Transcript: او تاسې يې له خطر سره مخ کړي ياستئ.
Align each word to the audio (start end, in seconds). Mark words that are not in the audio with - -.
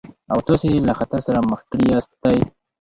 او 0.31 0.37
تاسې 0.47 0.65
يې 0.73 0.79
له 0.87 0.93
خطر 0.99 1.19
سره 1.27 1.39
مخ 1.51 1.61
کړي 1.71 1.85
ياستئ. 1.93 2.39